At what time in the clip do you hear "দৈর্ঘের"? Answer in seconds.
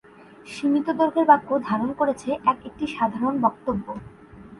0.99-1.25